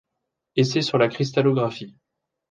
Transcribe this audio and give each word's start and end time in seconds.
Essai 0.55 0.81
sur 0.81 0.97
la 0.97 1.09
cristallographie. 1.09 1.95